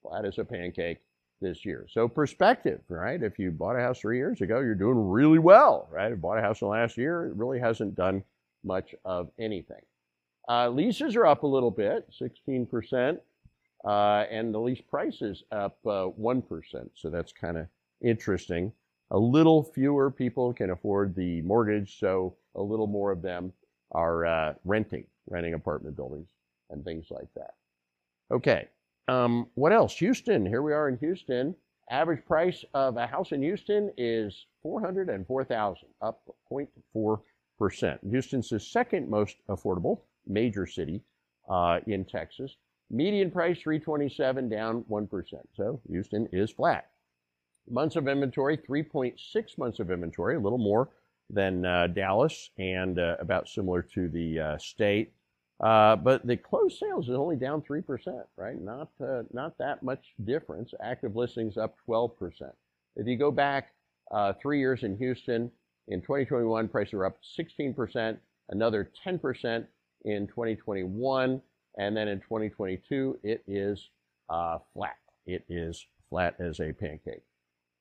[0.00, 0.98] flat as a pancake
[1.40, 1.86] this year.
[1.90, 3.20] So perspective, right?
[3.20, 6.06] If you bought a house three years ago, you're doing really well, right?
[6.06, 8.22] If you bought a house in the last year, it really hasn't done
[8.64, 9.82] much of anything.
[10.48, 13.18] Uh, leases are up a little bit, 16%.
[13.84, 16.90] Uh, and the lease price is up uh, 1%.
[16.94, 17.66] So that's kind of
[18.00, 18.72] interesting.
[19.10, 23.52] A little fewer people can afford the mortgage, so a little more of them
[23.92, 26.28] are uh, renting, renting apartment buildings
[26.70, 27.54] and things like that.
[28.32, 28.68] Okay,
[29.08, 29.96] um, what else?
[29.98, 30.44] Houston.
[30.44, 31.54] Here we are in Houston.
[31.88, 37.20] Average price of a house in Houston is 404,000, up 0.4
[37.58, 38.00] percent.
[38.08, 41.02] Houston's the second most affordable major city
[41.48, 42.56] uh, in Texas.
[42.90, 45.24] Median price 327 down 1%.
[45.54, 46.90] So Houston is flat.
[47.68, 50.88] Months of inventory, 3.6 months of inventory, a little more
[51.30, 55.12] than uh, Dallas and uh, about similar to the uh, state.
[55.60, 58.60] Uh, but the closed sales is only down 3%, right?
[58.60, 60.74] Not, uh, not that much difference.
[60.82, 62.52] Active listings up 12%.
[62.96, 63.72] If you go back
[64.10, 65.50] uh, three years in Houston,
[65.88, 68.16] in 2021, prices are up 16%,
[68.50, 69.66] another 10%
[70.04, 71.40] in 2021,
[71.78, 73.88] and then in 2022, it is
[74.28, 74.96] flat.
[75.26, 77.22] It is flat as a pancake.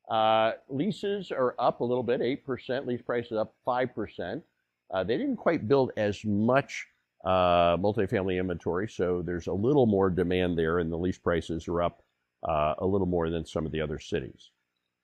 [0.09, 2.85] Uh, leases are up a little bit, 8%.
[2.85, 4.41] Lease prices up 5%.
[4.93, 6.85] Uh, they didn't quite build as much
[7.25, 11.81] uh, multifamily inventory, so there's a little more demand there, and the lease prices are
[11.81, 12.03] up
[12.47, 14.51] uh, a little more than some of the other cities.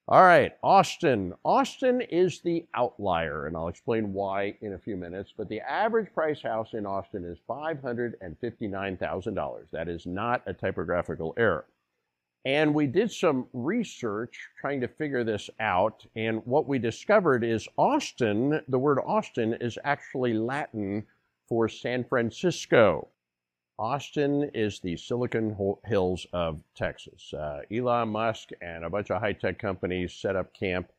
[0.08, 1.34] All right, Austin.
[1.46, 5.34] Austin is the outlier, and I'll explain why in a few minutes.
[5.36, 9.72] But the average price house in Austin is $559,000.
[9.72, 11.66] That is not a typographical error.
[12.44, 16.06] And we did some research trying to figure this out.
[16.16, 21.06] And what we discovered is Austin, the word Austin is actually Latin
[21.48, 23.10] for San Francisco.
[23.78, 27.34] Austin is the Silicon Hills of Texas.
[27.34, 30.92] Uh, Elon Musk and a bunch of high tech companies set up camp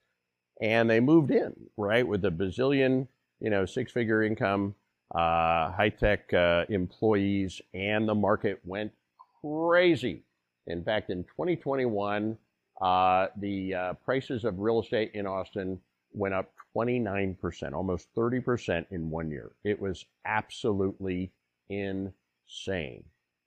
[0.60, 3.08] and they moved in, right, with a bazillion,
[3.40, 4.74] you know, six figure income,
[5.12, 8.92] uh, high tech uh, employees, and the market went
[9.40, 10.22] crazy
[10.66, 12.36] in fact, in 2021,
[12.80, 15.80] uh, the uh, prices of real estate in Austin
[16.12, 19.52] went up 29%, almost 30% in one year.
[19.64, 21.32] It was absolutely
[21.68, 23.04] insane.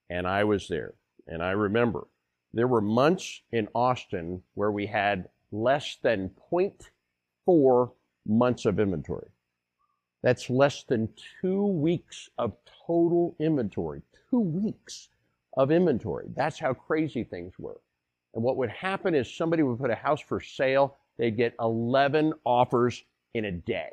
[0.09, 0.93] And I was there.
[1.27, 2.07] And I remember
[2.53, 7.91] there were months in Austin where we had less than 0.4
[8.25, 9.27] months of inventory.
[10.23, 11.09] That's less than
[11.41, 12.55] two weeks of
[12.87, 14.01] total inventory.
[14.29, 15.09] Two weeks
[15.57, 16.27] of inventory.
[16.35, 17.79] That's how crazy things were.
[18.33, 22.33] And what would happen is somebody would put a house for sale, they'd get 11
[22.45, 23.91] offers in a day.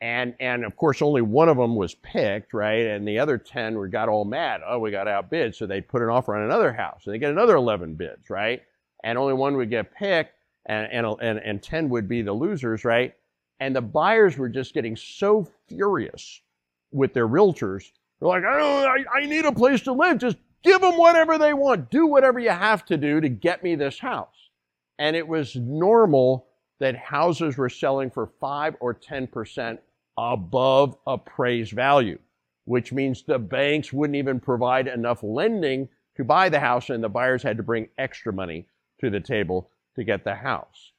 [0.00, 2.86] And, and of course, only one of them was picked, right?
[2.86, 4.60] And the other 10 were got all mad.
[4.66, 5.54] Oh, we got outbid.
[5.54, 8.60] So they put an offer on another house and they get another 11 bids, right?
[9.02, 10.34] And only one would get picked
[10.66, 13.14] and, and, and, and 10 would be the losers, right?
[13.60, 16.42] And the buyers were just getting so furious
[16.90, 17.90] with their realtors.
[18.20, 20.18] They're like, oh, I, I need a place to live.
[20.18, 21.90] Just Give them whatever they want.
[21.90, 24.48] Do whatever you have to do to get me this house.
[24.98, 26.46] And it was normal
[26.80, 29.78] that houses were selling for 5 or 10%
[30.16, 32.18] above appraised value,
[32.64, 37.08] which means the banks wouldn't even provide enough lending to buy the house, and the
[37.08, 38.66] buyers had to bring extra money
[39.00, 40.92] to the table to get the house.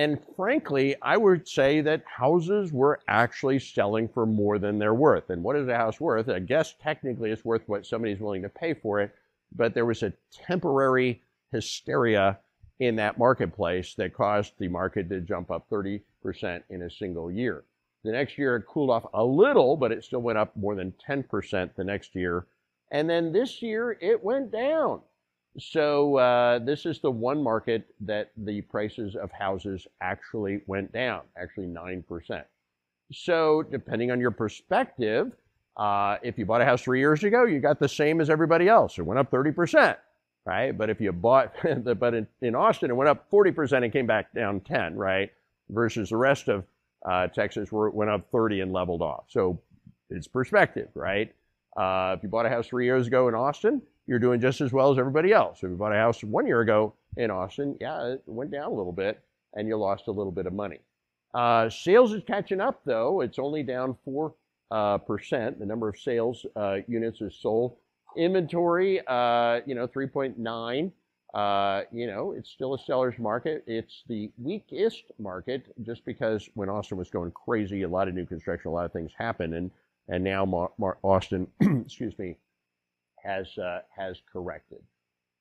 [0.00, 5.28] And frankly, I would say that houses were actually selling for more than they're worth.
[5.28, 6.30] And what is a house worth?
[6.30, 9.14] I guess technically it's worth what somebody's willing to pay for it,
[9.54, 12.38] but there was a temporary hysteria
[12.78, 16.00] in that marketplace that caused the market to jump up 30%
[16.70, 17.64] in a single year.
[18.02, 20.94] The next year it cooled off a little, but it still went up more than
[21.06, 22.46] 10% the next year.
[22.90, 25.02] And then this year it went down.
[25.58, 31.22] So uh, this is the one market that the prices of houses actually went down,
[31.36, 32.44] actually 9%.
[33.12, 35.32] So depending on your perspective,
[35.76, 38.68] uh, if you bought a house three years ago, you got the same as everybody
[38.68, 38.98] else.
[38.98, 39.96] It went up 30%,
[40.44, 40.76] right?
[40.76, 41.54] But if you bought,
[41.98, 45.32] but in, in, Austin, it went up 40% and came back down 10, right?
[45.68, 46.64] Versus the rest of
[47.04, 49.24] uh, Texas where it went up 30 and leveled off.
[49.28, 49.58] So
[50.10, 51.34] it's perspective, right?
[51.76, 54.72] Uh, if you bought a house three years ago in Austin, you're doing just as
[54.72, 55.58] well as everybody else.
[55.58, 58.74] If you bought a house one year ago in Austin, yeah, it went down a
[58.74, 59.22] little bit
[59.54, 60.80] and you lost a little bit of money.
[61.32, 63.20] Uh, sales is catching up though.
[63.20, 64.34] It's only down 4.
[64.72, 65.58] Uh, percent.
[65.58, 67.76] The number of sales uh, units is sold.
[68.16, 70.92] Inventory, uh, you know, 3.9.
[71.34, 73.64] Uh, you know, it's still a seller's market.
[73.66, 78.26] It's the weakest market just because when Austin was going crazy, a lot of new
[78.26, 79.54] construction, a lot of things happened.
[79.54, 79.72] And,
[80.08, 80.70] and now
[81.02, 82.36] Austin, excuse me,
[83.22, 84.82] has uh, has corrected.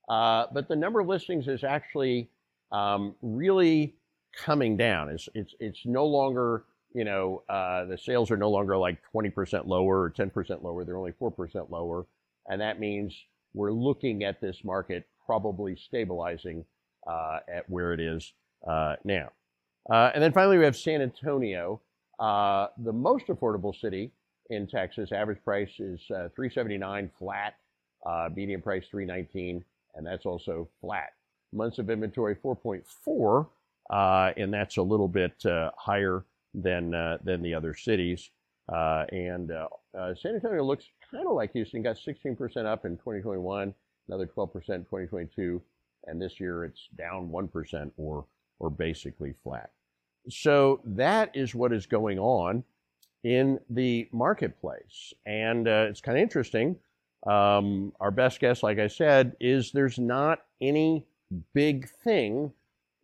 [0.10, 2.30] Uh, but the number of listings is actually
[2.72, 3.96] um, really
[4.36, 5.10] coming down.
[5.10, 9.68] It's it's it's no longer you know uh, the sales are no longer like 20%
[9.68, 10.84] lower or 10% lower.
[10.84, 12.06] They're only 4% lower,
[12.48, 13.16] and that means
[13.54, 16.66] we're looking at this market probably stabilizing
[17.08, 18.34] uh, at where it is
[18.68, 19.30] uh, now.
[19.92, 21.82] Uh, and then finally, we have San Antonio,
[22.20, 24.12] the most affordable city
[24.50, 25.12] in Texas.
[25.12, 27.56] Average price is 379 flat.
[28.06, 29.64] Uh, median price 319,
[29.96, 31.14] and that's also flat.
[31.52, 33.48] Months of inventory 4.4,
[33.90, 38.30] uh, and that's a little bit uh, higher than uh, than the other cities.
[38.72, 39.68] Uh, and uh,
[40.16, 43.74] San Antonio looks kind of like Houston, got 16% up in 2021,
[44.08, 45.60] another 12% in 2022,
[46.06, 48.26] and this year it's down 1% or,
[48.60, 49.72] or basically flat.
[50.30, 52.64] So that is what is going on
[53.24, 55.16] in the marketplace.
[55.26, 56.76] And it's kind of interesting.
[57.26, 61.06] Um, our best guess, like I said, is there's not any
[61.54, 62.52] big thing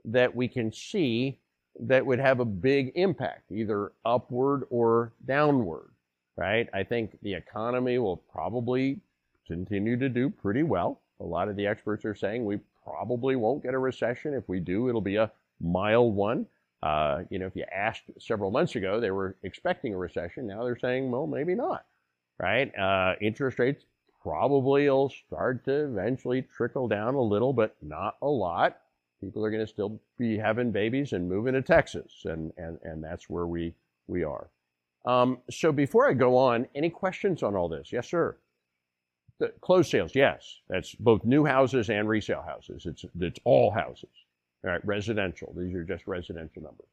[0.05, 1.39] that we can see
[1.79, 5.89] that would have a big impact, either upward or downward,
[6.37, 6.69] right?
[6.73, 8.99] I think the economy will probably
[9.45, 11.01] continue to do pretty well.
[11.19, 14.33] A lot of the experts are saying we probably won't get a recession.
[14.33, 16.45] If we do, it'll be a mild one.
[16.81, 20.47] Uh, you know, if you asked several months ago, they were expecting a recession.
[20.47, 21.85] Now they're saying, well, maybe not,
[22.39, 22.71] right?
[22.77, 23.83] Uh, interest rates
[24.25, 28.77] probably it'll start to eventually trickle down a little, but not a lot.
[29.21, 33.03] People are going to still be having babies and moving to Texas, and, and, and
[33.03, 33.73] that's where we,
[34.07, 34.49] we are.
[35.05, 37.93] Um, so before I go on, any questions on all this?
[37.93, 38.35] Yes, sir.
[39.37, 40.59] The closed sales, yes.
[40.69, 42.87] That's both new houses and resale houses.
[42.87, 44.09] It's, it's all houses.
[44.63, 45.53] All right, residential.
[45.55, 46.87] These are just residential numbers.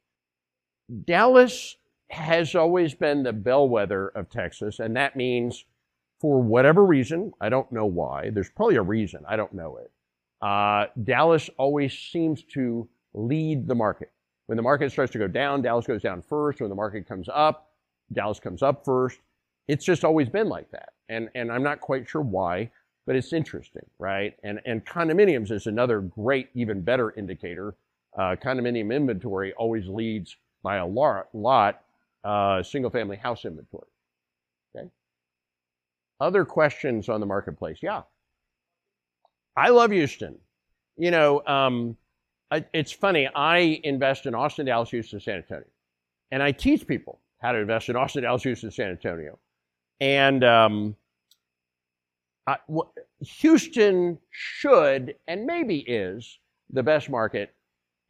[1.05, 1.77] Dallas
[2.11, 5.65] has always been the bellwether of Texas, and that means
[6.23, 9.91] for whatever reason, I don't know why, there's probably a reason, I don't know it.
[10.41, 14.11] Uh, Dallas always seems to lead the market.
[14.47, 16.61] When the market starts to go down, Dallas goes down first.
[16.61, 17.71] When the market comes up,
[18.11, 19.19] Dallas comes up first.
[19.67, 20.93] It's just always been like that.
[21.09, 22.71] And, and I'm not quite sure why
[23.05, 24.35] but it's interesting, right?
[24.43, 27.75] And, and condominiums is another great, even better indicator.
[28.17, 31.81] Uh, condominium inventory always leads by a lot, lot
[32.23, 33.87] uh, single family house inventory.
[36.23, 37.79] Other questions on the marketplace?
[37.81, 38.03] Yeah.
[39.57, 40.37] I love Houston.
[40.95, 41.97] You know, um,
[42.49, 43.27] I, it's funny.
[43.35, 45.65] I invest in Austin, Dallas, Houston, San Antonio,
[46.31, 49.37] and I teach people how to invest in Austin, Dallas, Houston, San Antonio.
[49.99, 50.95] And um,
[53.19, 57.53] Houston should and maybe is the best market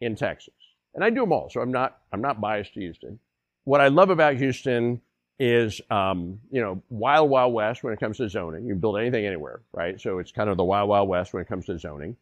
[0.02, 0.54] in Texas.
[0.94, 3.18] And I do them all, so I'm not I'm not biased to Houston.
[3.64, 5.02] What I love about Houston
[5.40, 8.64] is um, you know wild wild west when it comes to zoning.
[8.64, 10.00] You can build anything anywhere, right?
[10.00, 12.16] So it's kind of the wild wild west when it comes to zoning,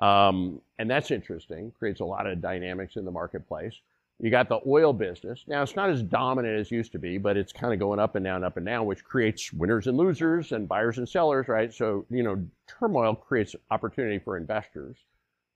[0.00, 1.72] um, and that's interesting.
[1.78, 3.80] Creates a lot of dynamics in the marketplace.
[4.20, 5.44] You got the oil business.
[5.48, 8.14] Now, it's not as dominant as used to be, but it's kind of going up
[8.14, 11.74] and down, up and down, which creates winners and losers and buyers and sellers, right?
[11.74, 14.96] So, you know, turmoil creates opportunity for investors.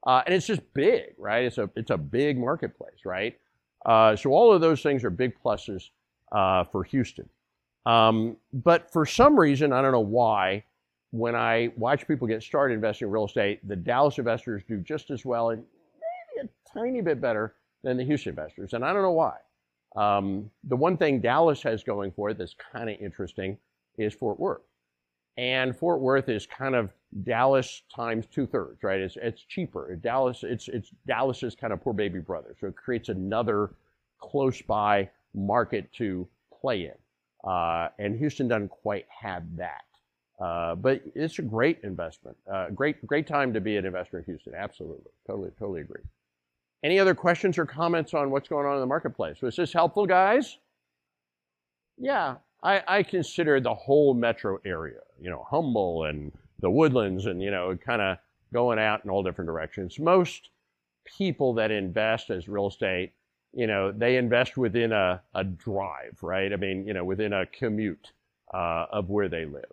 [0.04, 1.44] Uh, and it's just big, right?
[1.44, 3.38] It's a, it's a big marketplace, right?
[3.86, 5.90] Uh, so, all of those things are big pluses
[6.32, 7.28] uh, for Houston.
[7.86, 10.64] Um, but for some reason, I don't know why,
[11.10, 15.10] when I watch people get started investing in real estate, the Dallas investors do just
[15.10, 15.64] as well and
[16.36, 19.36] maybe a tiny bit better than the Houston investors, and I don't know why.
[19.96, 23.56] Um, the one thing Dallas has going for it that's kind of interesting
[23.96, 24.62] is Fort Worth.
[25.36, 26.90] And Fort Worth is kind of
[27.22, 29.00] Dallas times two thirds, right?
[29.00, 29.96] It's, it's cheaper.
[29.96, 32.54] Dallas, it's, it's Dallas's kind of poor baby brother.
[32.60, 33.70] So it creates another
[34.18, 36.26] close by market to
[36.60, 37.48] play in.
[37.50, 39.84] Uh, and Houston doesn't quite have that.
[40.40, 42.36] Uh, but it's a great investment.
[42.52, 44.54] Uh, great, great time to be an investor in Houston.
[44.54, 45.10] Absolutely.
[45.26, 46.02] Totally, totally agree.
[46.84, 49.42] Any other questions or comments on what's going on in the marketplace?
[49.42, 50.58] Was this helpful, guys?
[51.96, 57.42] Yeah, I, I consider the whole metro area, you know, Humble and the woodlands and,
[57.42, 58.18] you know, kind of
[58.52, 59.98] going out in all different directions.
[59.98, 60.50] Most
[61.04, 63.12] people that invest as real estate,
[63.52, 66.52] you know, they invest within a, a drive, right?
[66.52, 68.12] I mean, you know, within a commute
[68.52, 69.64] uh, of where they live.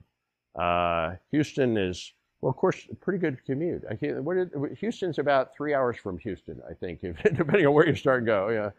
[0.55, 3.83] Uh, Houston is well, of course, pretty good commute.
[3.89, 7.87] I can did, Houston's about three hours from Houston, I think, if, depending on where
[7.87, 8.49] you start and go.
[8.49, 8.69] Yeah,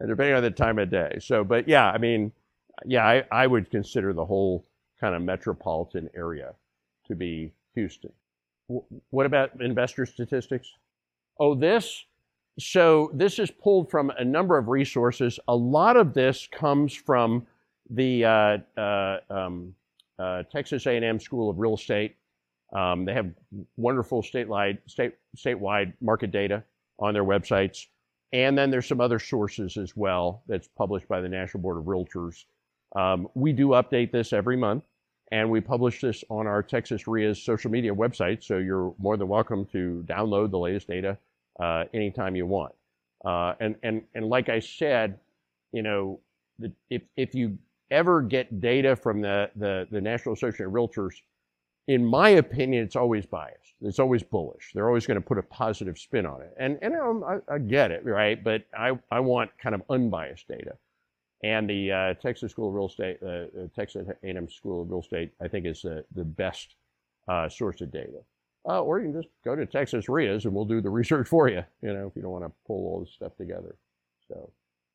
[0.00, 1.18] and depending on the time of day.
[1.20, 2.32] So, but yeah, I mean,
[2.84, 4.66] yeah, I, I would consider the whole
[5.00, 6.54] kind of metropolitan area
[7.06, 8.12] to be Houston.
[8.68, 10.68] W- what about investor statistics?
[11.38, 12.04] Oh, this.
[12.58, 15.40] So this is pulled from a number of resources.
[15.48, 17.46] A lot of this comes from
[17.90, 19.74] the uh, uh, um,
[20.18, 22.16] uh, Texas A&M School of Real Estate
[22.74, 23.30] um, they have
[23.76, 26.64] wonderful statewide, state, statewide market data
[26.98, 27.86] on their websites.
[28.32, 31.84] And then there's some other sources as well that's published by the National Board of
[31.84, 32.44] Realtors.
[32.96, 34.84] Um, we do update this every month,
[35.30, 38.42] and we publish this on our Texas REIA's social media website.
[38.42, 41.16] So you're more than welcome to download the latest data
[41.60, 42.74] uh, anytime you want.
[43.24, 45.18] Uh, and, and, and like I said,
[45.72, 46.20] you know,
[46.58, 47.58] the, if, if you
[47.90, 51.14] ever get data from the, the, the National Association of Realtors,
[51.86, 53.74] in my opinion, it's always biased.
[53.82, 54.72] It's always bullish.
[54.74, 56.54] They're always going to put a positive spin on it.
[56.58, 56.94] And, and
[57.24, 58.42] I, I, get it, right?
[58.42, 60.76] But I, I want kind of unbiased data.
[61.42, 65.00] And the uh, Texas School of Real Estate, uh, uh Texas A&M School of Real
[65.00, 66.76] Estate, I think is the, the best
[67.28, 68.20] uh, source of data.
[68.66, 71.48] Uh, or you can just go to Texas REIAs and we'll do the research for
[71.48, 73.76] you, you know, if you don't want to pull all this stuff together.
[74.28, 74.50] So,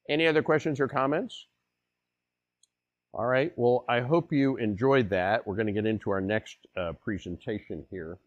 [0.10, 1.46] any other questions or comments?
[3.14, 5.46] All right, well, I hope you enjoyed that.
[5.46, 8.18] We're going to get into our next uh, presentation here.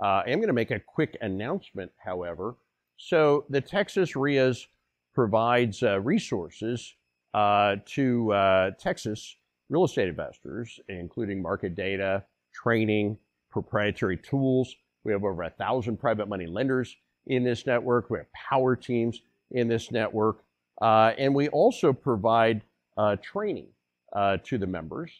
[0.00, 2.56] Uh, I'm going to make a quick announcement, however.
[2.96, 4.66] So, the Texas REIAs
[5.14, 6.94] provides uh, resources
[7.34, 9.36] uh, to uh, Texas
[9.68, 13.16] real estate investors, including market data, training,
[13.50, 14.76] proprietary tools.
[15.04, 16.96] We have over a thousand private money lenders
[17.26, 18.10] in this network.
[18.10, 20.44] We have power teams in this network.
[20.80, 22.62] Uh, and we also provide
[22.96, 23.68] uh, training
[24.12, 25.10] uh, to the members.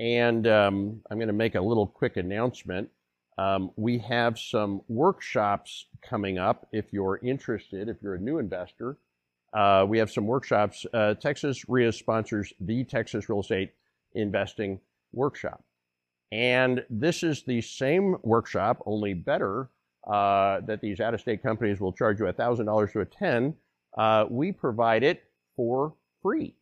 [0.00, 2.88] And um, I'm going to make a little quick announcement.
[3.38, 8.98] Um, we have some workshops coming up if you're interested, if you're a new investor.
[9.52, 10.86] Uh, we have some workshops.
[10.92, 13.72] Uh, Texas REIA sponsors the Texas Real Estate
[14.14, 14.80] Investing
[15.12, 15.62] Workshop.
[16.32, 19.68] And this is the same workshop, only better,
[20.10, 23.54] uh, that these out of state companies will charge you $1,000 to attend.
[23.96, 25.24] Uh, we provide it
[25.54, 26.56] for free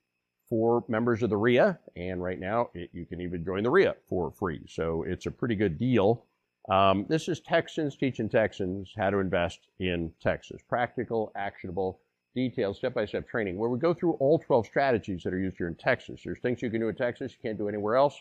[0.49, 3.95] for members of the REIA, And right now, it, you can even join the REIA
[4.09, 4.61] for free.
[4.69, 6.25] So it's a pretty good deal.
[6.69, 10.61] Um, this is Texans teaching Texans how to invest in Texas.
[10.69, 12.01] Practical, actionable,
[12.35, 15.57] detailed, step by step training where we go through all 12 strategies that are used
[15.57, 16.23] here in Texas.
[16.25, 18.21] There's things you can do in Texas you can't do anywhere else.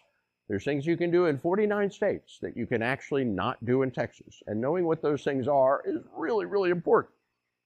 [0.50, 3.92] There's things you can do in 49 states that you can actually not do in
[3.92, 4.42] Texas.
[4.48, 7.14] And knowing what those things are is really, really important.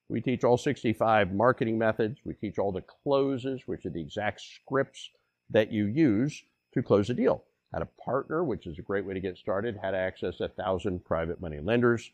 [0.10, 2.20] We teach all 65 marketing methods.
[2.26, 5.10] We teach all the closes, which are the exact scripts
[5.50, 7.46] that you use to close a deal.
[7.72, 9.80] How to partner, which is a great way to get started.
[9.82, 12.12] How to access a thousand private money lenders.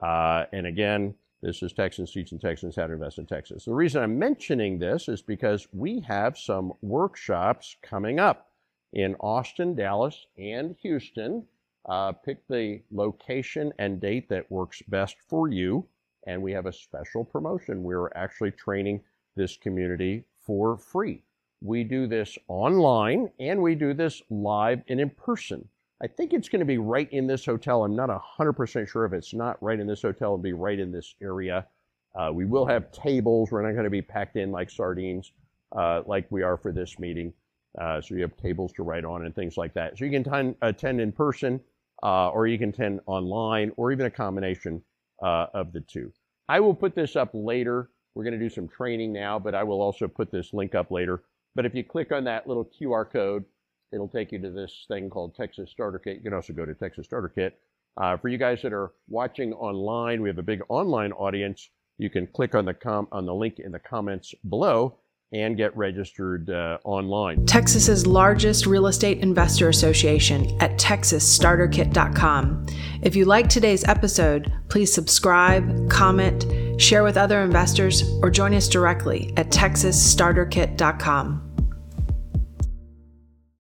[0.00, 3.64] Uh, and again, this is Texans teaching Texans how to invest in Texas.
[3.64, 8.51] The reason I'm mentioning this is because we have some workshops coming up
[8.92, 11.44] in Austin, Dallas, and Houston.
[11.88, 15.86] Uh, pick the location and date that works best for you.
[16.26, 17.82] And we have a special promotion.
[17.82, 19.00] We're actually training
[19.34, 21.24] this community for free.
[21.60, 25.68] We do this online and we do this live and in person.
[26.02, 27.84] I think it's going to be right in this hotel.
[27.84, 30.90] I'm not 100% sure if it's not right in this hotel, it'll be right in
[30.90, 31.66] this area.
[32.14, 33.50] Uh, we will have tables.
[33.50, 35.32] We're not going to be packed in like sardines
[35.76, 37.32] uh, like we are for this meeting.
[37.80, 39.96] Uh, so you have tables to write on and things like that.
[39.96, 41.60] So you can attend in person,
[42.02, 44.82] uh, or you can attend online, or even a combination
[45.22, 46.12] uh, of the two.
[46.48, 47.90] I will put this up later.
[48.14, 50.90] We're going to do some training now, but I will also put this link up
[50.90, 51.22] later.
[51.54, 53.44] But if you click on that little QR code,
[53.92, 56.16] it'll take you to this thing called Texas Starter Kit.
[56.16, 57.58] You can also go to Texas Starter Kit.
[57.96, 61.68] Uh, for you guys that are watching online, we have a big online audience.
[61.98, 64.98] You can click on the com- on the link in the comments below
[65.32, 67.44] and get registered uh, online.
[67.46, 72.66] Texas's largest real estate investor association at texasstarterkit.com.
[73.02, 76.44] If you like today's episode, please subscribe, comment,
[76.80, 81.51] share with other investors, or join us directly at texasstarterkit.com.